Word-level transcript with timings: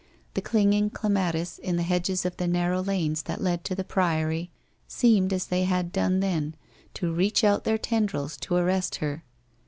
The 0.33 0.41
clinging 0.41 0.89
clematis 0.89 1.59
in 1.59 1.75
the 1.75 1.83
hedges 1.83 2.25
of 2.25 2.35
the 2.37 2.47
narrow 2.47 2.81
lanes 2.81 3.21
that 3.21 3.39
led 3.39 3.63
to 3.65 3.75
the 3.75 3.83
priory, 3.83 4.49
seemed, 4.87 5.31
as 5.31 5.45
they 5.45 5.65
had 5.65 5.91
done 5.91 6.21
then, 6.21 6.55
to 6.95 7.13
reach 7.13 7.43
out 7.43 7.65
their 7.65 7.77
tendrils 7.77 8.35
to 8.37 8.55
arrest 8.55 8.95
her. 8.95 9.23